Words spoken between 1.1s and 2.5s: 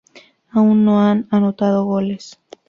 anotado goles.